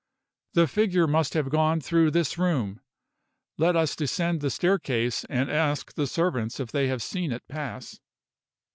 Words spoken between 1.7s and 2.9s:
through this room.